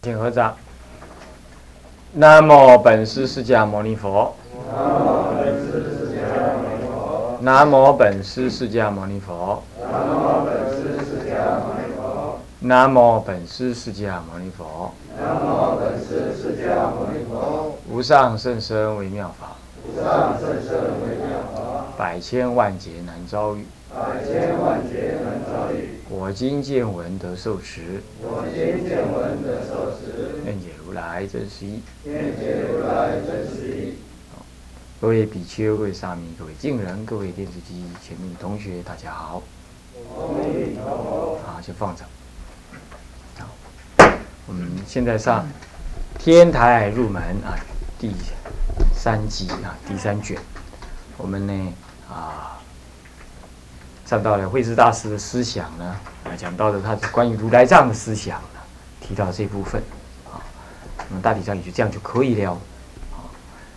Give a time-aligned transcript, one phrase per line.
[0.00, 0.54] 请合掌。
[2.12, 4.32] 南无本师释迦牟尼佛。
[4.60, 7.40] 南无本师释迦牟尼佛。
[7.40, 9.64] 南无本师释迦牟尼佛。
[12.60, 14.92] 南无本师释迦牟尼佛。
[17.90, 19.56] 无上甚深微妙法。
[19.84, 21.86] 无上甚深微妙法。
[21.96, 23.66] 百千万劫难遭遇。
[23.92, 25.97] 百千万劫难遭遇。
[26.10, 28.02] 我今见闻得受持。
[28.22, 30.40] 我今见闻得受持。
[30.46, 31.82] 愿解如来真实义。
[32.04, 33.98] 愿解如来真实义。
[35.02, 39.42] 各位比丘、各位沙弥、各位敬人、各位电视机前面的同学，大家好。
[41.44, 42.04] 好，先放着。
[43.38, 43.46] 好，
[44.46, 45.46] 我们现在上
[46.18, 47.52] 天台入门啊，
[47.98, 48.14] 第
[48.94, 50.38] 三集啊，第三卷。
[51.18, 51.74] 我们呢
[52.10, 52.54] 啊。
[54.08, 55.84] 上到了慧智大师的思想呢，
[56.24, 58.40] 啊，讲到的他关于如来藏的思想，
[59.02, 59.82] 提到这部分，
[60.24, 60.40] 啊，
[61.10, 62.52] 那么大体上也就这样就可以了，
[63.12, 63.28] 啊，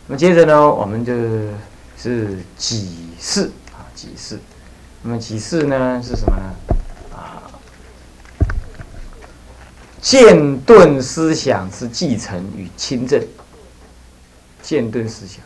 [0.08, 1.14] 那么接着呢，我们就
[1.98, 4.40] 是几世啊，几世，
[5.02, 6.44] 那么几世呢是什么呢？
[7.14, 7.52] 啊，
[10.00, 13.22] 剑盾思想之继承与亲政，
[14.62, 15.44] 剑盾思想，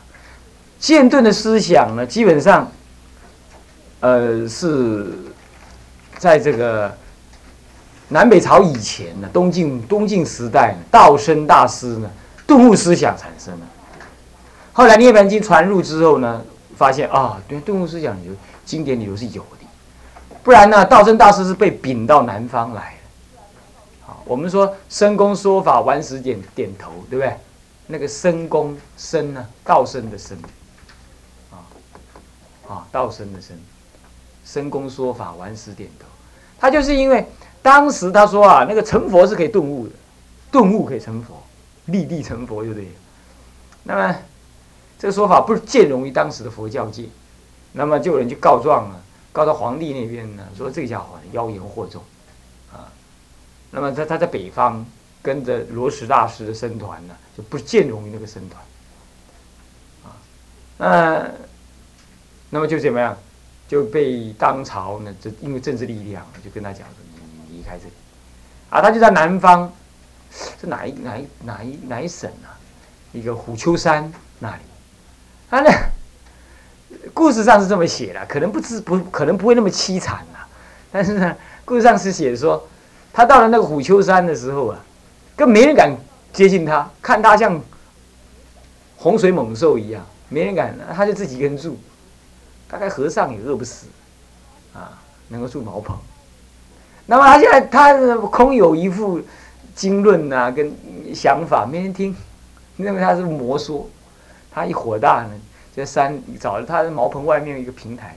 [0.79, 2.71] 剑盾的思想呢，基本上。
[4.01, 5.07] 呃，是
[6.17, 6.95] 在这个
[8.09, 12.11] 南北朝以前呢，东晋东晋时代呢，道生大师呢
[12.45, 13.65] 顿悟思想产生了。
[14.73, 16.43] 后来《涅盘经》传入之后呢，
[16.77, 18.31] 发现啊，对顿悟思想有
[18.65, 19.65] 经典里头是有的，
[20.43, 23.39] 不然呢，道生大师是被贬到南方来的。
[24.05, 27.35] 好，我们说深公说法，顽石点点头，对不对？
[27.87, 30.37] 那个深公深呢，道生的深，
[31.51, 31.57] 啊
[32.67, 33.57] 啊，道生的深。
[34.45, 36.05] 深公说法，顽石点头。
[36.57, 37.27] 他就是因为
[37.61, 39.93] 当时他说啊，那个成佛是可以顿悟的，
[40.51, 41.43] 顿悟可以成佛，
[41.87, 42.95] 立地成佛就，对不对？
[43.83, 44.15] 那么
[44.97, 47.05] 这个说法不见容于当时的佛教界，
[47.73, 49.01] 那么就有人去告状了，
[49.33, 52.01] 告到皇帝那边呢，说这个家伙妖言惑众
[52.71, 52.87] 啊。
[53.71, 54.85] 那么他他在北方
[55.21, 58.63] 跟着罗什大师的僧团呢，就不见容于那个僧团
[60.05, 60.15] 啊。
[60.77, 61.31] 那
[62.51, 63.17] 那么就怎么样？
[63.67, 66.95] 就被当朝呢，就因为政治力量，就跟他讲说
[67.49, 67.91] ：“你离开这里。”
[68.69, 69.71] 啊，他就在南方，
[70.59, 72.53] 是哪一哪一哪一哪一省啊？
[73.11, 74.61] 一个虎丘山那里。
[75.49, 75.69] 他呢，
[77.13, 80.47] 故事上是这么写的，可能不知不可能不会那么凄惨啊。
[80.91, 82.67] 但是呢，故事上是写说，
[83.13, 84.83] 他到了那个虎丘山的时候啊，
[85.35, 85.95] 更没人敢
[86.33, 87.59] 接近他，看他像
[88.97, 91.79] 洪水猛兽一样，没人敢，他就自己一个人住。
[92.69, 93.87] 大概和尚也饿不死，
[94.73, 95.97] 啊，能够住茅棚。
[97.05, 99.21] 那么他现在他空有一副
[99.75, 100.73] 经论呐，跟
[101.13, 102.15] 想法没人听，
[102.77, 103.87] 认为他是魔说。
[104.51, 105.31] 他一火大呢，
[105.75, 108.15] 在山找了他的茅棚外面一个平台，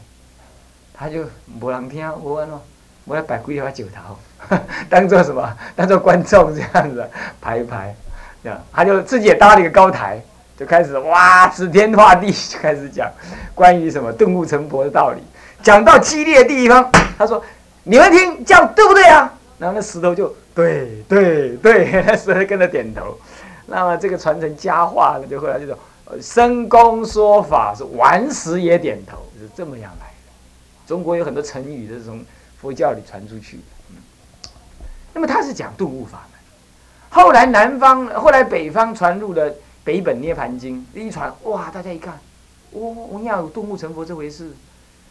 [0.95, 1.25] 他就
[1.61, 2.61] 没人听，我问哦，
[3.05, 4.19] 我要摆几条酒桃，
[4.89, 5.57] 当做什么？
[5.75, 7.05] 当做观众这样子
[7.41, 7.95] 排一排，
[8.43, 10.23] 这样他就自己也搭了一个高台。
[10.59, 13.09] 就开始哇，指天画地，就开始讲
[13.55, 15.23] 关于什么顿悟成佛的道理。
[15.63, 17.41] 讲到激烈的地方，他说
[17.85, 23.17] ：“你们听，这样对不对啊？”然后那石头就对对对，那石头跟着点头。
[23.67, 25.79] 那么这个传承佳话呢，就后来就说
[26.21, 30.33] ：“深公说法是顽石也点头，是这么样来的。”
[30.89, 32.25] 中国有很多成语都是从
[32.61, 34.51] 佛教里传出去的。
[35.13, 36.41] 那么他是讲顿悟法门，
[37.11, 39.53] 后来南方，后来北方传入了。
[39.89, 41.71] 北本涅盘经一传，哇！
[41.71, 42.13] 大家一看，
[42.73, 44.53] 哇，我要有顿悟成佛这回事。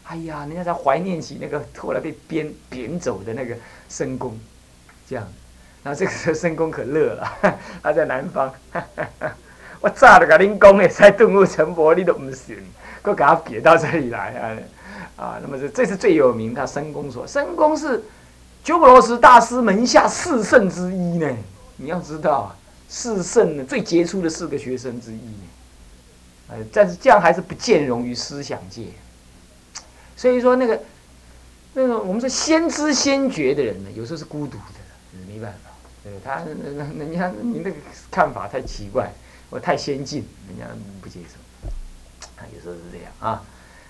[0.04, 3.56] 哎呀，人家才怀念起那个后来被贬贬走的那个
[3.90, 4.40] 深宫，
[5.10, 5.28] 这样。
[5.82, 7.28] 然后这个时候深宫可乐了，
[7.82, 8.54] 他在南方，
[9.82, 12.56] 我早就甲恁讲的，在顿悟成佛，你都唔信，
[13.02, 14.62] 我给他贬到这里来
[15.18, 15.26] 啊！
[15.26, 18.04] 啊，那么这这是最有名，他深宫说，深宫是
[18.64, 21.36] 鸠摩罗什大师门下四圣之一呢，
[21.78, 22.56] 你要知道。
[22.90, 25.20] 四圣呢，最杰出的四个学生之一，
[26.48, 28.86] 呃，但是这样还是不见容于思想界。
[30.16, 30.82] 所以说，那个
[31.74, 35.70] 那个我们说先知先觉的人呢，有时候是孤独的，没办法，
[36.04, 37.76] 对他那那人家你那个
[38.10, 39.12] 看法太奇怪，
[39.50, 40.66] 或太先进，人家
[41.02, 42.28] 不接受。
[42.38, 43.44] 啊，有时候是这样啊。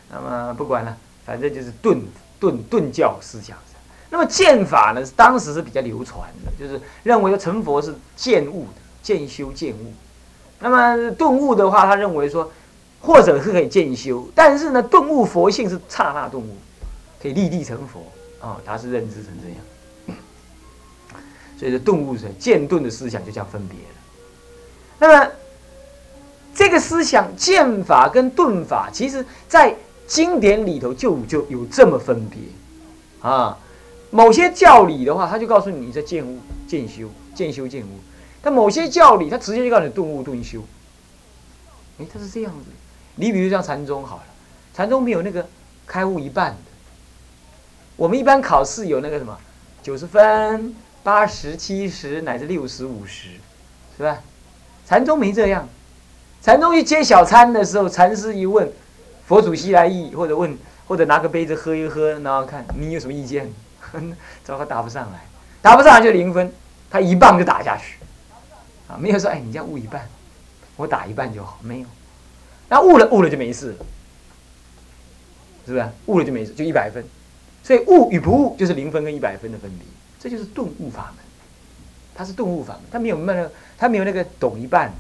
[0.10, 2.02] 那么不管了，反正就是顿
[2.40, 3.58] 顿顿教思想。
[4.10, 8.82] 那么剑法呢，当时是比较流传的，就是认为成佛是见悟的。
[9.02, 9.94] 渐修渐悟，
[10.60, 12.52] 那么顿悟的话，他认为说，
[13.02, 16.56] 或者是可以渐修，但是呢，顿悟佛性是刹那顿悟，
[17.22, 18.02] 可以立地成佛
[18.46, 19.58] 啊，他是认知成这样。
[21.60, 23.96] 所以这顿悟是渐顿的思想就这样分别了。
[25.00, 25.32] 那么
[26.54, 32.40] 这个思想渐法跟顿法，其实在经典里头就就有这么分别
[33.22, 33.58] 啊。
[34.10, 37.90] 某些教理的话，他就告诉你你在渐悟、渐修、渐修渐悟；
[38.48, 40.64] 但某些教理，他直接就告诉你顿悟、顿修。
[42.00, 42.72] 哎，他是这样子。
[43.16, 44.24] 你比如像禅宗好了，
[44.74, 45.46] 禅宗没有那个
[45.86, 46.58] 开悟一半的。
[47.98, 49.38] 我们一般考试有那个什么
[49.84, 50.74] 九十分、
[51.04, 53.32] 八十、七十乃至六十五十，
[53.98, 54.20] 是吧？
[54.86, 55.68] 禅宗没这样。
[56.42, 58.72] 禅宗一接小餐的时候，禅师一问
[59.26, 60.58] 佛祖西来意，或者问
[60.88, 63.54] 或者拿个杯子喝一喝，然后看你有什么意见，
[64.46, 65.20] 糟糕答不上来，
[65.62, 66.50] 答不上来就零分，
[66.90, 67.98] 他一棒就打下去。
[68.98, 70.08] 没有说哎，你这样悟一半，
[70.76, 71.86] 我打一半就好，没有。
[72.70, 73.86] 那悟了悟了就没事了，
[75.66, 75.90] 是不是？
[76.08, 77.04] 悟了就没事，就一百分。
[77.64, 79.86] 所以悟与不悟就是零分跟一百分的分别，
[80.20, 81.26] 这就是顿悟法门。
[82.16, 84.92] 它是顿悟法门，它没有那个，它没有那个懂一半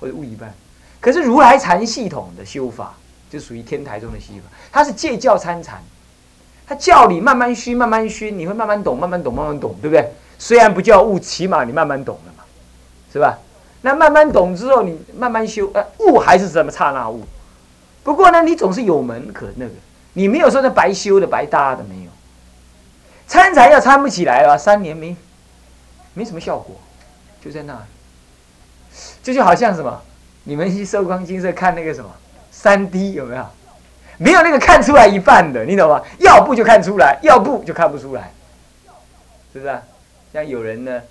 [0.00, 0.52] 或者悟一半。
[1.00, 2.94] 可是如来禅系统的修法
[3.30, 5.82] 就属于天台中的修法，它是借教参禅，
[6.66, 10.10] 它教你慢慢熏，慢慢熏，你会慢慢懂，慢慢懂，慢慢懂，对不对？
[10.38, 12.44] 虽然不叫悟，起码你慢慢懂了嘛，
[13.12, 13.38] 是吧？
[13.84, 17.22] 那慢慢懂之后，你慢慢修，呃，悟还是什么刹那悟。
[18.02, 19.72] 不过呢，你总是有门可那个，
[20.14, 22.10] 你没有说那白修的、白搭的没有。
[23.26, 25.14] 参禅要参不起来了，三年没
[26.14, 26.74] 没什么效果，
[27.44, 27.80] 就在那里。
[29.22, 30.00] 这就好像什么，
[30.44, 32.10] 你们去寿光金色看那个什么
[32.50, 33.46] 三 D 有没有？
[34.16, 36.00] 没有那个看出来一半的，你懂吗？
[36.20, 38.32] 要不就看出来，要不就看不出来，
[39.52, 39.78] 是不是？
[40.32, 41.02] 像有人呢。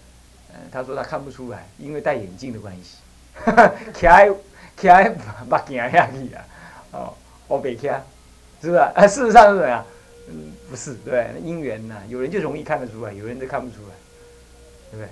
[0.71, 2.97] 他说他看不出来，因为戴眼镜的关系。
[3.93, 4.29] 开
[4.75, 5.09] 开
[5.49, 6.45] 把镜下去啊！
[6.91, 7.13] 哦，
[7.47, 8.03] 我别看，
[8.61, 8.79] 是不是？
[8.79, 9.83] 啊， 事实上是怎样？
[10.29, 13.93] 嗯，不是，对，因缘呐，有人就容易看得出来，有人就看不出来，
[14.91, 15.09] 对不对？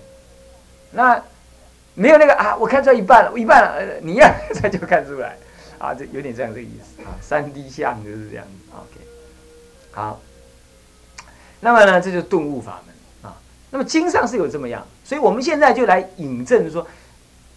[0.92, 1.22] 那
[1.96, 5.36] 没有那个啊，我看出来一半了，一半了，你要 这就看出来
[5.80, 7.18] 啊，这有点这样这个意思啊。
[7.22, 9.08] 三 D 相就是这样子，OK。
[9.92, 10.22] 好，
[11.60, 12.92] 那么呢，这就是顿悟法门。
[13.74, 16.88] 那么经上是有这么样，所以我们现在就来引证说，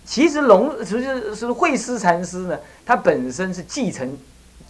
[0.04, 4.18] 其实龙其实是慧思禅师呢，他本身是继承、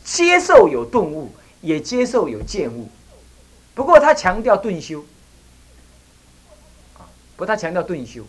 [0.05, 1.33] 接受有顿悟，
[1.63, 2.87] 也接受有见悟，
[3.75, 5.03] 不过他强调顿修，
[6.99, 7.09] 啊，
[7.39, 8.23] 不，他强调顿修，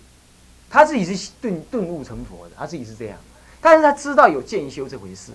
[0.69, 3.17] 他自己是顿顿悟成佛的，他自己是这样，
[3.59, 5.33] 但是他知道有见修这回事，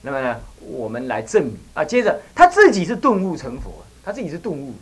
[0.00, 1.58] 那么呢，我们来证明。
[1.74, 4.72] 啊，接着他自己是顿悟成佛，他自己是顿悟，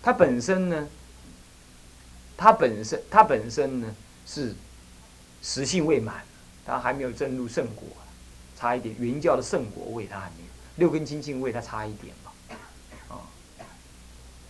[0.00, 0.86] 他本身呢。
[2.42, 3.94] 他本身，他本身呢
[4.26, 4.52] 是
[5.42, 6.24] 实性未满，
[6.66, 7.86] 他还没有证入圣果，
[8.56, 8.92] 差一点。
[8.98, 12.32] 原教的圣果位他还没有，六根清净位他差一点嘛，
[13.14, 13.22] 啊，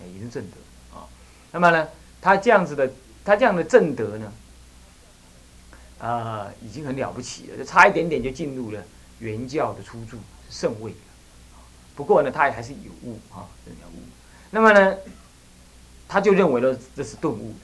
[0.09, 1.05] 已经正德啊。
[1.51, 1.87] 那么呢，
[2.23, 2.91] 他这样子的，
[3.27, 4.33] 他这样的正德呢，
[5.99, 8.83] 啊，已经很了不起了，就差一点点就进入了
[9.19, 10.17] 原教的初住
[10.49, 10.95] 圣位。
[11.95, 14.03] 不过呢，他也还是有悟啊，有悟。
[14.51, 14.97] 那么呢，
[16.09, 17.57] 他就认为了这是顿悟的。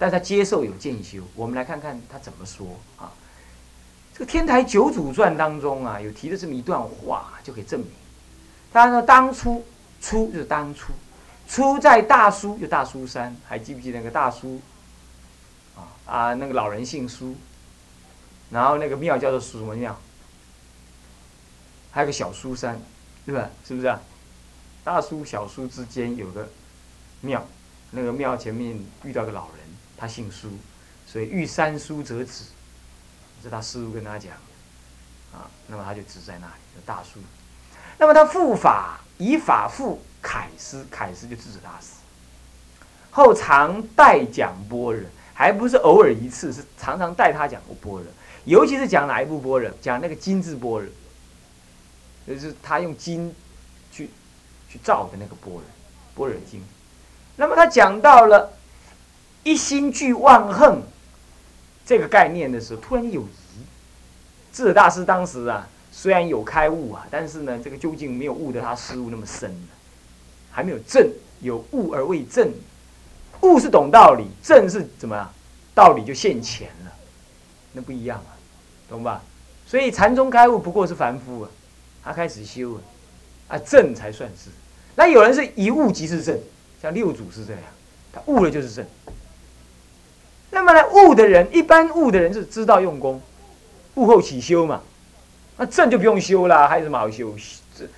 [0.00, 2.66] 但他接受有见修，我们来看看他怎么说
[2.96, 3.12] 啊？
[4.14, 7.90] 这个《天台九祖传》当中啊，有提的这么一段话，就可以证明。
[8.72, 9.62] 他说：“当初，
[10.00, 10.94] 初就是当初，
[11.46, 14.62] 初在大苏，就大苏山，还记不记得那个大苏？
[15.76, 17.36] 啊啊，那个老人姓苏，
[18.48, 19.94] 然后那个庙叫做什么庙？
[21.90, 22.80] 还有个小苏山，
[23.26, 23.50] 对吧？
[23.66, 24.00] 是不是啊？
[24.82, 26.48] 大苏小苏之间有个
[27.20, 27.46] 庙，
[27.90, 29.60] 那个庙前面遇到个老人。”
[30.00, 30.48] 他姓苏，
[31.06, 32.44] 所以遇三苏则止，
[33.42, 34.32] 是他师傅跟他讲，
[35.30, 36.52] 啊，那么他就止在那里，
[36.86, 37.20] 大苏。
[37.98, 41.96] 那么他复法以法复凯斯，凯斯就制止他死。
[43.10, 45.04] 后常代讲般若，
[45.34, 48.10] 还不是偶尔一次，是常常代他讲过般若，
[48.46, 50.88] 尤其是讲哪一部般若，讲那个金字般若，
[52.26, 53.34] 就是他用金
[53.92, 54.08] 去
[54.66, 55.62] 去造的那个般若，
[56.14, 56.62] 般若经。
[57.36, 58.56] 那么他讲到了。
[59.42, 60.82] 一心俱万恨
[61.86, 63.26] 这个概念的时候，突然有疑。
[64.52, 69.54] 智者大师当时啊，虽然有开悟啊，但是呢，这个究竟没有悟得他失误那么深，
[70.50, 71.08] 还没有正，
[71.40, 72.52] 有悟而未正。
[73.42, 75.32] 悟是懂道理，正是怎么样？
[75.74, 76.92] 道理就现前了，
[77.72, 78.36] 那不一样啊，
[78.88, 79.22] 懂吧？
[79.66, 81.50] 所以禅宗开悟不过是凡夫啊，
[82.02, 82.80] 他开始修啊，
[83.48, 84.50] 啊正才算是。
[84.96, 86.38] 那有人是一悟即是正，
[86.82, 87.62] 像六祖是这样，
[88.12, 88.84] 他悟了就是正。
[90.50, 93.20] 那么呢，悟的人一般悟的人是知道用功，
[93.94, 94.82] 悟后起修嘛，
[95.56, 97.34] 那正就不用修了，还有什么好修？
[97.76, 97.88] 正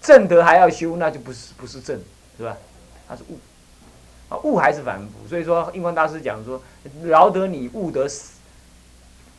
[0.00, 2.00] 正德还要修，那就不是不是正，
[2.36, 2.56] 是吧？
[3.08, 3.38] 他是悟，
[4.28, 5.28] 啊，悟还是凡夫。
[5.28, 6.60] 所以说，印光大师讲说，
[7.04, 8.08] 饶得你悟得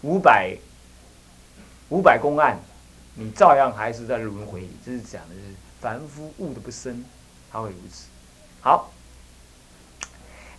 [0.01, 0.55] 五百
[1.89, 2.59] 五百公案，
[3.15, 4.71] 你照样还是在轮回里。
[4.85, 5.41] 这是讲的是
[5.81, 7.03] 凡夫悟的不深，
[7.51, 8.05] 他会如此。
[8.61, 8.91] 好，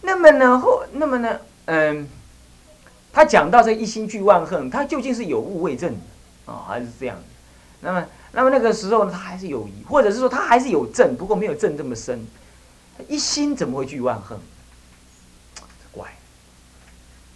[0.02, 2.08] 那么呢后，那么呢，嗯，
[3.12, 5.96] 他讲到这一心俱万恨，他究竟是有悟未证
[6.46, 7.18] 啊，还是这样？
[7.80, 12.26] 那么，那么那个时候，他还是有疑，或者是说他还是有证，不过没有证这么深。
[13.08, 14.38] 一心怎么会具万恨？
[15.92, 16.12] 怪，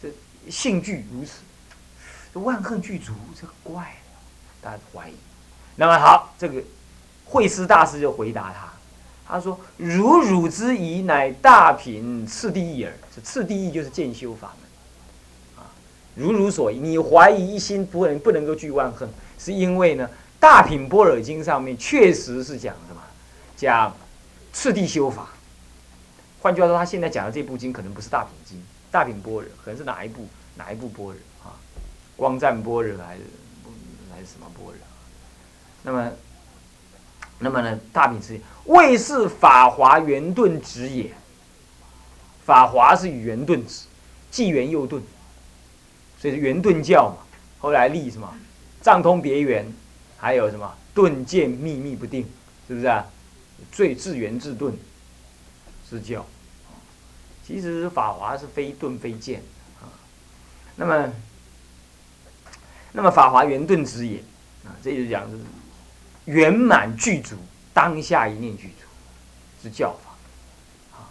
[0.00, 0.08] 这
[0.50, 1.40] 性具如此，
[2.32, 3.97] 这万恨具足，这个怪，
[4.62, 5.14] 大家怀疑。
[5.76, 6.62] 那么好，这个
[7.25, 8.73] 慧思大师就回答他，
[9.28, 12.92] 他说：“如汝之疑，乃大品次第义耳。
[13.14, 15.68] 这次第义就是渐修法门啊。
[16.14, 19.08] 如汝所疑，你怀疑一心不能不能够具万恨，
[19.38, 20.08] 是因为呢？”
[20.40, 23.02] 大品般若经上面确实是讲什么？
[23.56, 23.94] 讲
[24.52, 25.28] 次第修法。
[26.40, 31.58] 换句话说，他现在讲的这部经可能不是大品经，大品般若可能是哪一部哪一部般若啊？
[32.16, 33.23] 光赞般若还是
[34.12, 34.75] 还是什么般若？
[35.82, 36.12] 那么，
[37.38, 37.78] 那么呢？
[37.92, 41.12] 大品次第为是法华圆顿直也。
[42.45, 43.85] 法华是圆顿直，
[44.30, 45.02] 既圆又顿，
[46.18, 47.26] 所以是圆顿教嘛。
[47.59, 48.35] 后来立什么？
[48.80, 49.66] 藏通别圆。
[50.21, 52.28] 还有什么顿渐秘密不定，
[52.66, 53.07] 是不是啊？
[53.71, 54.76] 最自圆自顿
[55.88, 56.26] 之教，
[57.47, 59.40] 其实法华是非顿非渐
[59.80, 59.87] 啊。
[60.75, 61.12] 那么，
[62.90, 64.18] 那么法华圆顿之也
[64.64, 65.38] 啊，这就讲是
[66.28, 67.37] 圆满具足，
[67.73, 68.85] 当下一念具足
[69.62, 71.08] 是教法啊。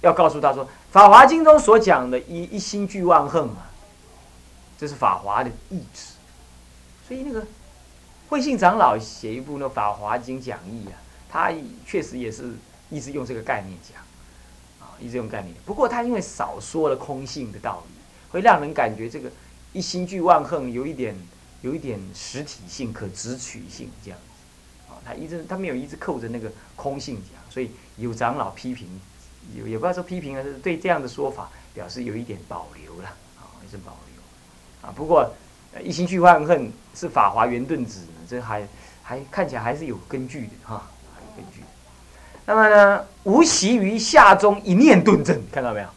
[0.00, 3.70] 要告诉他说，《法华经》中所讲的一一心具万恨啊，
[4.76, 6.14] 这是法华的意志。
[7.06, 7.46] 所以那个
[8.28, 10.98] 慧信长老写一部那《法华经讲义》啊，
[11.30, 11.52] 他
[11.86, 12.52] 确实也是
[12.90, 14.02] 一直用这个概念讲，
[14.80, 15.54] 啊，一直用概念。
[15.64, 17.94] 不过他因为少说了空性的道理，
[18.32, 19.30] 会让人感觉这个
[19.72, 21.14] 一心具万恨有一点
[21.62, 24.92] 有一点实体性、可直取性这样子。
[24.92, 28.88] 啊，他一直他没有一直扣着那个空性讲，所以有长老批评，
[29.54, 34.88] 有也不要说批评还是对这样的说法表示有一点保留了，啊，也是保留。
[34.88, 35.30] 啊，不过。
[35.84, 38.66] 一心去万恨是法华圆顿子，这还
[39.04, 40.90] 还看起来还是有根据的哈，
[41.20, 41.62] 有根据。
[42.44, 45.88] 那么呢，无习于下中一念顿正，看到没有？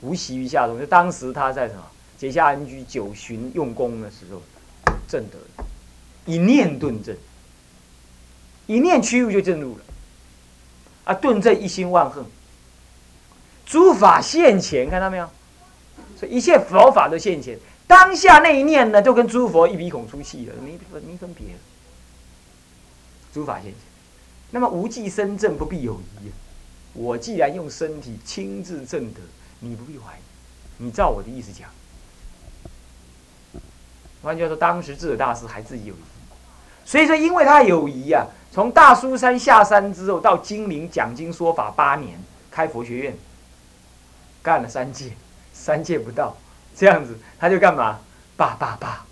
[0.00, 1.82] 无习于下中，就当时他在什么
[2.18, 4.42] 结下安居九旬用功的时候，
[5.06, 5.38] 正得
[6.24, 7.16] 一念顿正，
[8.66, 9.84] 一念屈入就正入了。
[11.04, 12.24] 啊，顿正一心万恨，
[13.64, 15.30] 诸法现前，看到没有？
[16.18, 17.58] 所以一切佛法都现前。
[17.86, 21.46] 当下那一念呢，就跟诸佛一鼻孔出气了，没分没分别。
[23.32, 23.74] 诸法现前，
[24.50, 26.32] 那么无忌身正不必有疑。
[26.94, 29.20] 我既然用身体亲自证得，
[29.60, 30.20] 你不必怀疑。
[30.78, 31.70] 你照我的意思讲。
[34.26, 35.98] 换句话说，当时智者大师还自己有疑，
[36.84, 42.18] 所以说因为他有疑啊，从大苏山下山之后，到金陵讲经说法八年，
[42.50, 43.16] 开佛学院，
[44.42, 45.12] 干了三届，
[45.52, 46.36] 三届不到。
[46.74, 48.00] 这样子，他就干嘛？
[48.36, 49.06] 罢罢罢，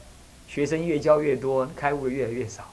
[0.49, 2.65] 学生越教越多，开悟的越来越少。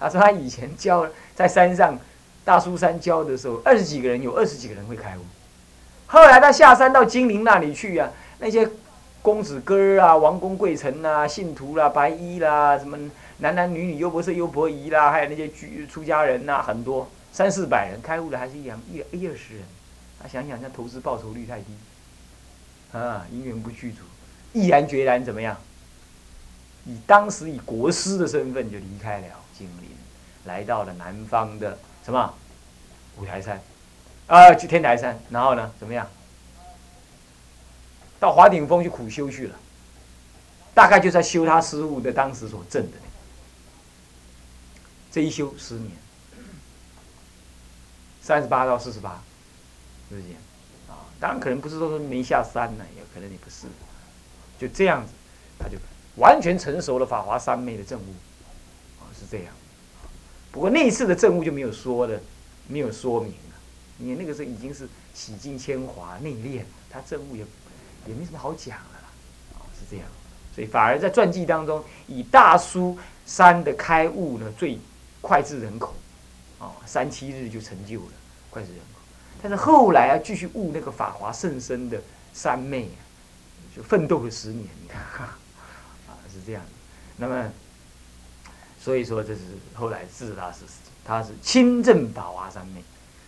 [0.00, 1.96] 他说他以前教在山上
[2.44, 5.20] 大苏山教的时候，二十几个人有二十几个人会开悟。
[6.08, 8.68] 后来他下山到金陵那里去啊，那些
[9.28, 12.96] 公子哥儿啊、王公贵臣啊、信徒啦、白衣啦、什么
[13.40, 19.64] 男男女女、优婆塞、优婆夷啦，还有那些居出家人呐，很多三四百人开悟的还是一样一一二十人。
[20.18, 21.66] 他想想，那投资报酬率太低。
[22.92, 23.98] 啊，因缘不具足，
[24.54, 25.54] 毅然决然怎么样？
[26.86, 29.90] 以当时以国师的身份就离开了金陵，
[30.46, 32.32] 来到了南方的什么
[33.18, 33.60] 五台山，
[34.26, 36.06] 啊，去天台山，然后呢，怎么样？
[38.20, 39.54] 到华顶峰去苦修去了，
[40.74, 42.98] 大概就在修他师傅的当时所证的，
[45.10, 45.90] 这一修十年，
[48.20, 49.22] 三十八到四十八
[50.10, 50.36] 时间。
[51.20, 53.66] 当然可能不是说是没下山呢，也可能你不是，
[54.56, 55.12] 就这样子，
[55.58, 55.76] 他就
[56.14, 58.14] 完全成熟了法华三昧的证悟，
[59.00, 59.52] 啊是这样。
[60.52, 62.20] 不过那一次的证悟就没有说的，
[62.68, 63.56] 没有说明了，
[63.96, 67.44] 你那个时候已经是洗尽铅华内敛，他证悟也
[68.06, 69.08] 也没什么好讲了啦，
[69.54, 70.06] 啊是这样。
[70.54, 74.78] 所以反而在传记当中，以大苏山的开悟呢最
[75.22, 75.94] 脍炙人口，
[76.58, 78.12] 啊三七日就成就了
[78.50, 79.00] 脍炙人口。
[79.40, 82.02] 但是后来啊，继续悟那个法华甚深的
[82.32, 82.88] 三昧，
[83.76, 84.66] 就奋斗了十年。
[84.82, 85.00] 你看，
[86.08, 86.70] 啊，是这样的。
[87.16, 87.50] 那么，
[88.80, 89.40] 所以说这是
[89.74, 90.64] 后来智大师，
[91.04, 92.82] 他是亲证法华三昧。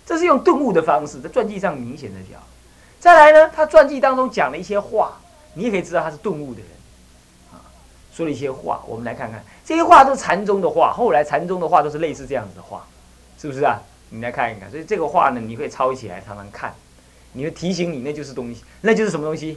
[0.04, 2.42] 这是用顿悟的方式，在传记上明显的讲。
[3.00, 5.18] 再来呢，他传记当中讲了一些话，
[5.54, 6.68] 你也可以知道他是顿悟的人，
[7.52, 7.64] 啊，
[8.12, 8.82] 说了一些话。
[8.86, 12.86] 我们来看看，这些话都是禅宗的话，后来禅宗的话都是类似这样子的话，
[13.40, 13.80] 是不是啊？
[14.10, 14.70] 你来看一看。
[14.70, 16.74] 所以这个话呢，你会抄起来常常看，
[17.32, 19.56] 你会提醒你那就是东西，那就是什么东西？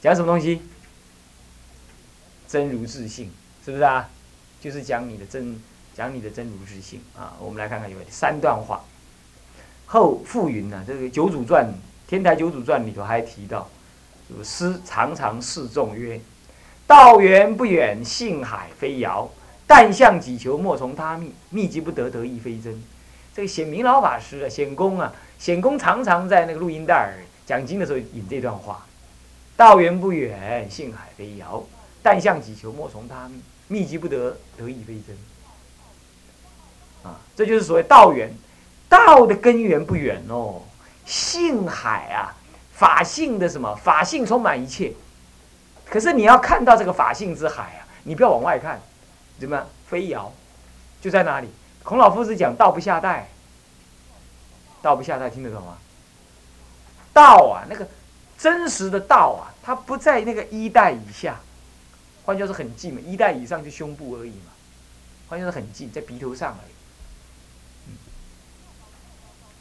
[0.00, 0.62] 讲什么东西？
[2.46, 3.32] 真如自性，
[3.64, 4.08] 是不是啊？
[4.60, 5.60] 就是讲你的真，
[5.94, 7.34] 讲你的真如自性啊。
[7.40, 8.80] 我们来看看有三段话。
[9.86, 11.66] 后复云呢，这个《九祖传》
[12.10, 13.68] 《天台九祖传》里头还提到，
[14.36, 16.20] 有诗常常示众曰
[16.84, 19.30] ：“道源不远，性海非遥。
[19.64, 21.32] 但向己求，莫从他觅。
[21.50, 22.82] 觅即不得，得亦非真。”
[23.32, 28.84] 这个显明老法师啊，显公啊，显公常常在那个录音带儿讲经的时候引这段话
[29.56, 31.64] ：“道源不远，性海非遥。
[32.02, 33.40] 但向己求，莫从他觅。
[33.68, 35.16] 觅即不得，得亦非真。”
[37.08, 38.34] 啊，这就是所谓道源。
[38.88, 40.62] 道的根源不远哦，
[41.10, 42.30] 性海啊，
[42.72, 43.74] 法性的什么？
[43.74, 44.92] 法性充满一切。
[45.84, 48.80] 可是你要看到这个法性之海啊，你不要往外看，
[49.40, 49.66] 怎么样？
[49.88, 50.32] 飞遥，
[51.02, 51.48] 就在哪里？
[51.82, 53.28] 孔老夫子讲道不下带，
[54.80, 55.78] 道不下带，听得懂吗？
[57.12, 57.88] 道啊，那个
[58.38, 61.40] 真实的道啊，它不在那个衣带以下，
[62.24, 64.52] 换句话说很近嘛，衣带以上就胸部而已嘛，
[65.28, 66.72] 换句话说很近，在鼻头上而已。
[67.88, 67.98] 嗯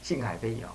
[0.03, 0.69] 性海飞遥，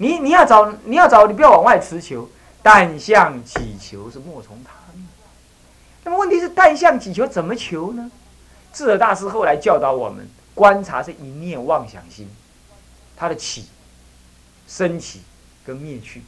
[0.00, 2.26] 你你要找你要找你不要往外持求，
[2.62, 5.06] 但向己求是莫从他命。
[6.04, 8.10] 那么问题是但向己求怎么求呢？
[8.72, 12.26] 智尔大师后来教导我们，观察是一念妄想心，
[13.14, 13.66] 它的起、
[14.66, 15.20] 升起
[15.66, 16.22] 跟灭去，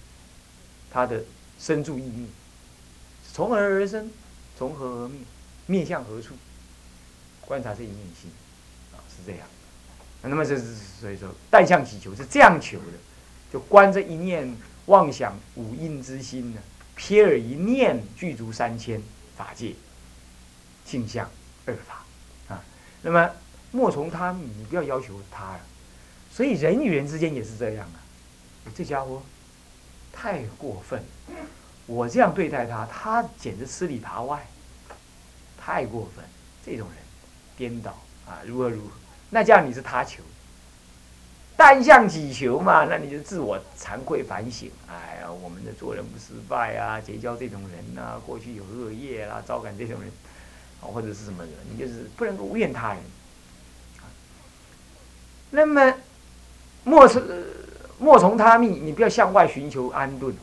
[0.91, 1.25] 它的
[1.59, 2.27] 生住意灭，
[3.33, 4.11] 从何而生，
[4.59, 5.21] 从何而灭，
[5.65, 6.35] 面向何处？
[7.41, 8.31] 观察是一念心，
[8.93, 9.47] 啊，是这样。
[10.21, 12.99] 那么这是所以说，但向祈求是这样求的，
[13.53, 14.57] 就观这一念
[14.87, 16.61] 妄想五阴之心呢，
[16.97, 19.03] 瞥尔一念具足三千
[19.37, 19.75] 法界
[20.87, 21.31] 性相
[21.67, 22.05] 二法
[22.49, 22.65] 啊。
[23.03, 23.31] 那么
[23.71, 25.61] 莫从他，你不要要求他了。
[26.31, 28.01] 所以人与人之间也是这样啊。
[28.75, 29.23] 这家伙
[30.13, 31.05] 太过分，
[31.85, 34.47] 我这样对待他，他简直吃里扒外，
[35.59, 36.25] 太过分。
[36.65, 36.99] 这种人
[37.57, 37.91] 颠倒
[38.27, 38.93] 啊，如何如何。
[39.29, 40.23] 那这样你是他求，
[41.57, 42.85] 但向己求嘛？
[42.87, 44.71] 那你就自我惭愧反省。
[44.89, 50.11] 哎呀，我们的做人不失败啊，结交这种人呐，过去有恶业啦，招感这种人，
[50.81, 53.03] 或者是什么人，你就是不能够怨他人。
[55.51, 55.95] 那么
[56.83, 57.23] 莫从
[57.99, 60.35] 莫从他觅，你不要向外寻求安顿，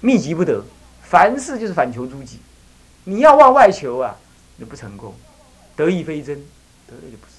[0.00, 0.62] 秘籍不得。
[1.02, 2.40] 凡事就是反求诸己，
[3.04, 4.14] 你要往外求啊，
[4.56, 5.14] 你不成功，
[5.74, 6.36] 得意非真，
[6.86, 7.35] 得的就不是。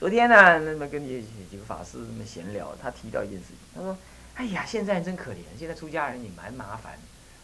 [0.00, 3.94] 昨天呢，那么跟几几个法师那么闲聊，他提到一件事情，他说
[4.34, 6.98] ：“哎呀，现在真可怜，现在出家人也蛮麻烦。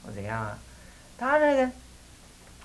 [0.04, 0.58] 我怎样啊？
[1.18, 1.70] 他那个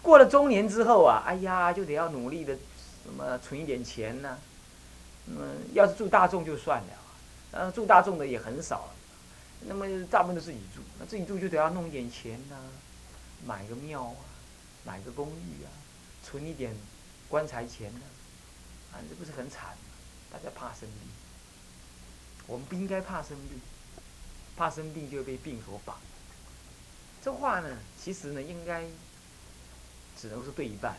[0.02, 2.56] 过了中年之后啊，哎呀，就得要努力的
[3.04, 4.38] 什么存一点钱呢？
[5.26, 6.94] 那么要是住大众就算了，
[7.52, 8.92] 呃，住大众的也很少。
[9.68, 12.56] 那么大部分都是自己住，那自己住就得要弄一点钱呐，
[13.46, 14.24] 买个庙啊，
[14.86, 15.68] 买个公寓啊，
[16.24, 16.74] 存一点
[17.28, 18.00] 棺材钱呢。”
[18.92, 19.78] 啊，这不是很惨吗？
[20.32, 21.10] 大家怕生病，
[22.48, 23.60] 我们不应该怕生病，
[24.56, 25.98] 怕生病就会被病所绑。
[27.24, 27.70] 这话呢，
[28.02, 28.84] 其实呢，应该
[30.20, 30.96] 只能是对一半。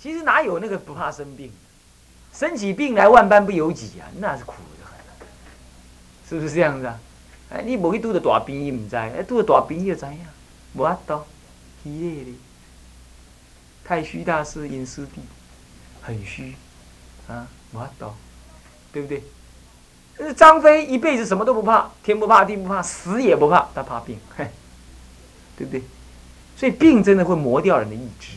[0.00, 2.38] 其实哪有那个不怕生病的？
[2.38, 5.26] 生起病来万般不由己啊，那是苦的很，
[6.28, 7.00] 是不是这样子啊？
[7.50, 10.26] 哎，你无去拄着大病，伊唔知；哎，拄着大病，就知影。
[10.74, 11.24] 无法度，
[11.82, 12.34] 虚咧咧。
[13.84, 15.20] 太虚大师隐师弟，
[16.00, 16.54] 很虚。
[17.30, 18.12] 啊，我懂，
[18.92, 19.22] 对不对？
[20.34, 24.48] 张飞一辈子什么都不怕，天不怕地不怕，死也不怕，他怕病，嘿，
[25.56, 25.82] 对不对？
[26.56, 28.32] 所以病真的会磨掉人的意志。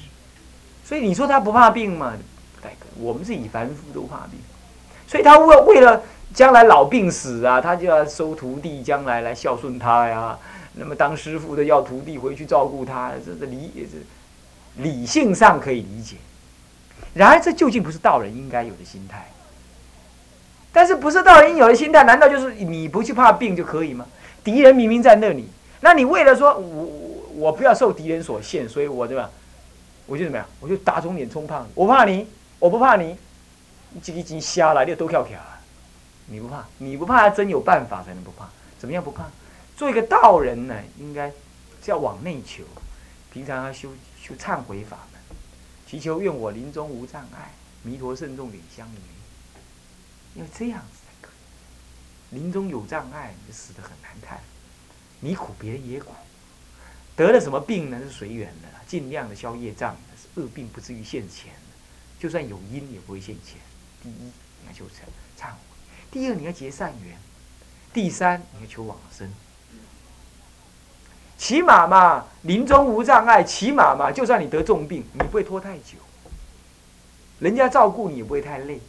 [0.85, 2.13] 所以你说他不怕病吗？
[2.55, 3.03] 不太可能。
[3.03, 4.39] 我们是以凡夫都怕病，
[5.07, 6.01] 所以他为为了
[6.33, 10.37] 将来老病死啊，他就要收徒弟，将来来孝顺他呀。
[10.75, 16.15] 那么当师傅的要徒弟回去照顾他，这这理这理性上可以理解。
[17.13, 19.29] 然而，这究竟不是道人应该有的心态。
[20.71, 24.05] 但是，不是道人应有的心态，难道就是你不去怕病就可以吗？
[24.43, 25.47] 敌人明明在那里，
[25.81, 26.89] 那你为了说我
[27.35, 29.29] 我不要受敌人所限，所以我对吧？
[30.07, 30.45] 我就怎么样？
[30.59, 31.69] 我就打肿脸充胖子。
[31.75, 32.27] 我怕你，
[32.59, 33.15] 我不怕你。
[33.91, 35.61] 你这已经瞎了，你都跳跳啊！
[36.25, 38.49] 你不怕，你不怕，真有办法才能不怕。
[38.79, 39.25] 怎么样不怕？
[39.77, 42.63] 做一个道人呢，应该是要往内求，
[43.31, 44.97] 平常要修修忏悔法。
[45.93, 47.51] 祈求愿我临终无障碍，
[47.83, 52.35] 弥陀慎重领相迎，要这样子才可以。
[52.35, 54.39] 临终有障碍，你死得很难看。
[55.19, 56.07] 你苦，别人也苦。
[57.15, 57.99] 得了什么病呢？
[57.99, 59.95] 是随缘的，尽量的消业障，
[60.33, 61.53] 恶病不至于现前。
[62.19, 63.59] 就算有因，也不会现前。
[64.01, 65.03] 第一，你要求忏
[65.39, 65.57] 忏悔；
[66.09, 67.15] 第二，你要结善缘；
[67.93, 69.31] 第三，你要求往生。
[71.37, 75.97] 起码嘛，临终无障碍，起码嘛，就算你得重病，你不会拖太久，
[77.39, 78.79] 人家照顾你也不会太累，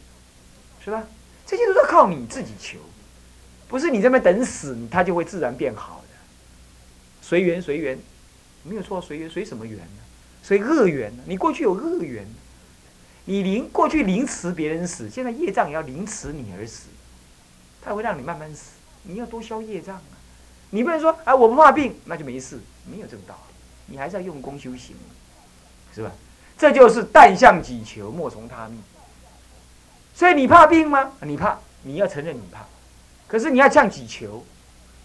[0.83, 1.03] 是吧？
[1.45, 2.79] 这些都是靠你自己求，
[3.67, 6.15] 不是你这边等死，他就会自然变好的。
[7.21, 7.99] 随缘随缘，
[8.63, 10.01] 没有错，随缘随什么缘呢？
[10.41, 11.23] 随恶缘呢？
[11.25, 12.25] 你过去有恶缘，
[13.25, 16.85] 你临过去临迟别人死，现在业障也要临迟你而死，
[17.81, 18.71] 他会让你慢慢死，
[19.03, 20.01] 你要多消业障！
[20.75, 22.59] 你不能说啊，我不怕病，那就没事，
[22.91, 24.93] 没有这个道理，你还是要用功修行，
[25.93, 26.11] 是吧？
[26.57, 28.83] 这就是但向己求，莫从他命。
[30.13, 31.13] 所以你怕病吗？
[31.21, 32.65] 你怕，你要承认你怕。
[33.25, 34.43] 可是你要向己求，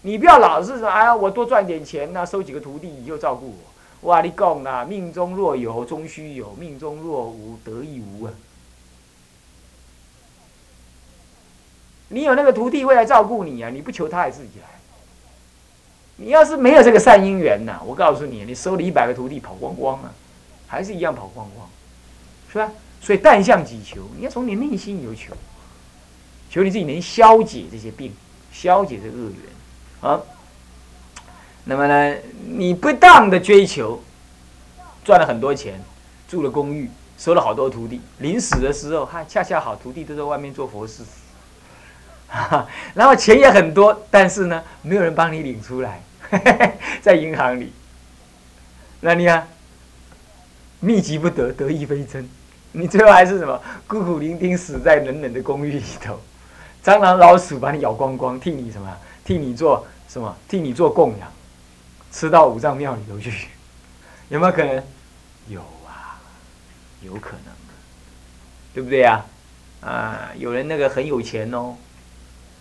[0.01, 4.09] 你不要老是说，哎呀，我多赚点钱呐，收几个徒弟以后照顾我。
[4.09, 8.33] 哇，你讲啊，命中若有终须有，命中若无得亦无啊。
[12.09, 14.67] 你有那个徒弟会来照顾你啊，你不求他也自己来。
[16.21, 20.13] 你要是没有这个善因缘呐，我告诉你，你收了一百个徒弟跑光光啊，
[20.67, 21.67] 还是一样跑光光，
[22.51, 22.71] 是吧？
[23.01, 25.33] 所以，但向己求，你要从你内心有求，
[26.51, 28.13] 求你自己能消解这些病，
[28.51, 30.21] 消解这恶缘啊。
[31.63, 32.15] 那么呢，
[32.47, 33.99] 你不当的追求，
[35.03, 35.81] 赚了很多钱，
[36.27, 41.01] 住了公寓，收了好多徒弟，临死的时候，还，恰恰好徒弟都在外面做佛事，
[42.93, 46.01] 然后钱也很多，但是呢，没有人帮你领出来，
[47.01, 47.71] 在银行里，
[49.01, 49.47] 那你啊，
[50.79, 52.27] 秘籍不得，得意非真。
[52.71, 53.61] 你最后还是什么？
[53.85, 56.19] 孤苦伶仃死在冷冷的公寓里头，
[56.83, 58.97] 蟑螂老鼠把你咬光光，替你什么？
[59.25, 60.35] 替你做什么？
[60.47, 61.31] 替你做供养，
[62.11, 63.47] 吃到五脏庙里头去，
[64.29, 64.81] 有没有可能？
[65.49, 66.21] 有啊，
[67.01, 67.53] 有可能，
[68.73, 69.25] 对不对呀？
[69.81, 71.75] 啊，有人那个很有钱哦，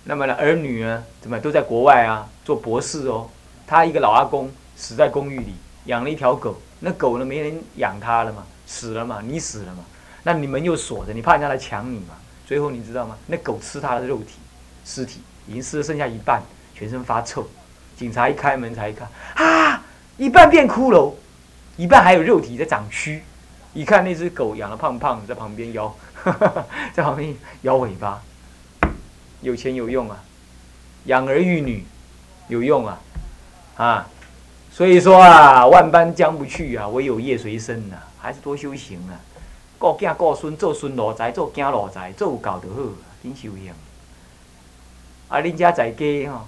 [0.05, 3.31] 那么呢，儿女呢，怎么都在国外啊，做博士哦。
[3.71, 5.55] 他一个老阿公死在公寓里，
[5.85, 9.85] 养了一条狗，那狗呢，没人养它了嘛，死了嘛，你死了嘛。
[10.25, 12.17] 那你门又锁着，你怕人家来抢你嘛？
[12.45, 13.17] 最后你知道吗？
[13.29, 14.41] 那狗吃他的肉体，
[14.85, 16.43] 尸体已经吃了剩下一半，
[16.75, 17.49] 全身发臭。
[17.97, 19.81] 警察一开门才一看，啊，
[20.17, 21.15] 一半变骷髅，
[21.77, 23.21] 一半还有肉体在长蛆。
[23.73, 25.95] 一看那只狗养的胖胖，在旁边摇，
[26.93, 28.21] 在旁边摇尾巴。
[29.43, 30.21] 有钱有用啊，
[31.05, 31.85] 养儿育女
[32.49, 33.01] 有用啊，
[33.81, 34.07] 啊，
[34.71, 39.17] 所以说啊，万般将不去啊，唯有业随身呐，还是多修行啊。
[39.79, 42.91] 顾囝顾孙，做孙路财，做囝路财，做有够就好，
[43.23, 43.73] 真修行。
[45.29, 46.47] 啊，恁遮在家吼，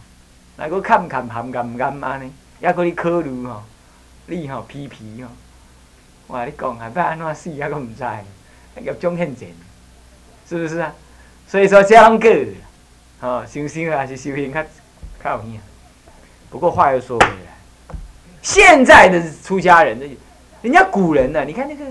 [0.59, 3.63] 来搁看看含甘甘安尼，还搁你考虑吼，
[4.27, 5.31] 你吼皮皮吼，
[6.27, 8.05] 我甲你讲，还要安怎死还搁毋知，
[8.83, 9.55] 业种现前，
[10.47, 10.93] 是不是啊？
[11.49, 12.29] 所以说这样个，
[13.23, 14.63] 吼，修行还是修行较
[15.25, 15.59] 较有影。
[16.53, 17.97] 不过话又说回来，
[18.43, 19.99] 现在的出家人，
[20.61, 21.85] 人家古人呢，你看那个。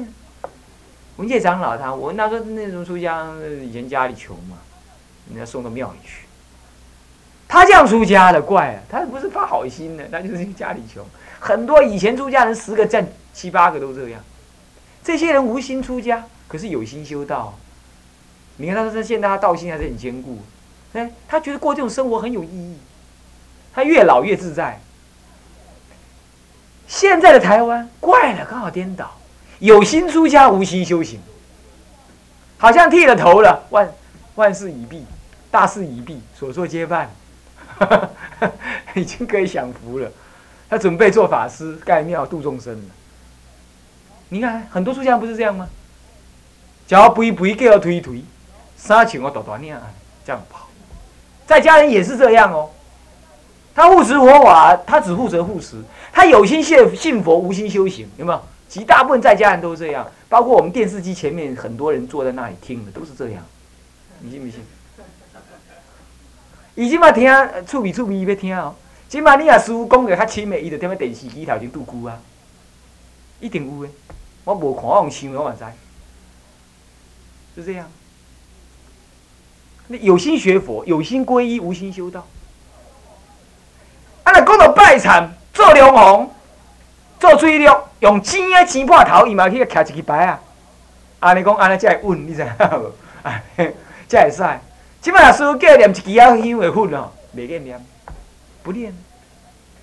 [1.17, 3.27] 文界长老他，我那时候那种出家，
[3.61, 4.57] 以前家里穷嘛，
[5.29, 6.25] 人家送到庙里去。
[7.47, 11.05] 他这样出家的怪啊，他不是发好心的，他就是家里穷。
[11.39, 14.21] 很多以前出家人十个占七八个都这样。
[15.03, 17.53] 这些人无心出家，可是有心修道。
[18.57, 20.39] 你看他说现在他道心还是很坚固，
[20.93, 22.77] 哎，他觉得过这种生活很有意义，
[23.73, 24.79] 他越老越自在。
[26.87, 29.11] 现在的台湾怪了，刚好颠倒。
[29.59, 31.19] 有心出家，无心修行，
[32.57, 33.63] 好像剃了头了。
[33.69, 33.93] 万
[34.35, 35.05] 万事已毕，
[35.49, 37.09] 大事已毕，所作皆办，
[38.95, 40.11] 已经可以享福了。
[40.69, 42.89] 他准备做法师，盖庙度众生了。
[44.29, 45.69] 你看，很多出家人不是这样吗？
[46.87, 48.23] 脚肥肥，给我推推，
[48.75, 49.73] 衫穿我大大领，
[50.25, 50.67] 这样跑。
[51.45, 52.69] 在家人也是这样哦。
[53.73, 55.81] 他护持佛法，他只负责护持，
[56.11, 58.41] 他有心信信佛，无心修行，有没有？
[58.67, 63.43] 极大部分在家人都是这样，包括我们电视机前面很多人坐在那里听的都是这样，
[64.19, 64.61] 你信不信？
[66.75, 67.29] 已经嘛听，
[67.67, 68.73] 趣味趣味要听哦。
[69.09, 72.17] 起码你啊，师傅讲个较亲的，伊就踮在电视机头前度孤啊，
[73.41, 73.89] 一定有诶。
[74.45, 75.65] 我无看，我用想我嘛知，
[77.61, 77.91] 是这样。
[79.87, 82.25] 你有心学佛，有心皈依，无心修道。
[84.43, 86.33] 讲到拜忏，做良红，
[87.19, 87.67] 做水绿。
[87.99, 90.39] 用钱啊钱破头，伊嘛去徛一支牌啊！
[91.19, 92.91] 安尼讲，安尼才会稳，你知影无？
[94.09, 94.43] 才会使。
[94.99, 97.85] 即摆若师傅叫念一支啊香的粉哦，没念念，
[98.63, 98.91] 不念，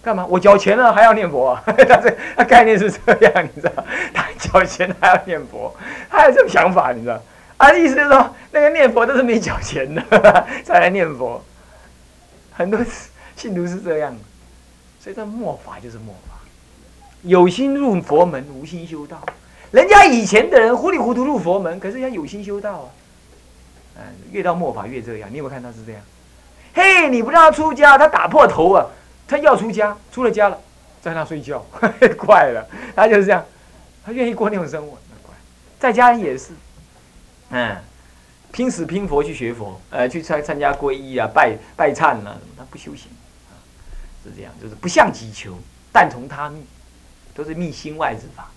[0.03, 0.27] 干嘛？
[0.29, 1.57] 我交钱了还要念佛？
[1.64, 3.85] 他这他概念是这样，你知道？
[4.12, 5.73] 他交钱还要念佛，
[6.11, 7.23] 他有这种想法，你知道？
[7.57, 10.03] 啊，意思就是说，那个念佛都是没交钱的
[10.64, 11.40] 才来念佛，
[12.53, 12.81] 很多
[13.37, 14.16] 信徒是这样，
[15.09, 16.35] 所以这末法就是末法，
[17.23, 19.18] 有心入佛门，无心修道。
[19.71, 22.88] 人家以前的人糊里糊涂入佛门，可是人家有心修道啊。
[23.97, 26.03] 嗯，越到末法越这样，你有没有看他是这样？
[26.75, 28.85] 嘿，你不让他出家，他打破头啊！
[29.27, 30.61] 他要出家，出了家了，
[31.01, 31.64] 在那睡觉，
[32.18, 33.42] 怪了，他就是这样，
[34.05, 35.35] 他愿意过那种生活，那怪。
[35.79, 36.51] 在家人也是。
[37.49, 37.75] 嗯，
[38.53, 43.11] 拼死拼活去学佛，呃，去参参加皈依啊，拜拜忏啊，他不修行，
[44.29, 45.59] 是这样，就是不像己求，
[45.93, 46.62] 但从他密，
[47.35, 48.51] 都是密心外之法。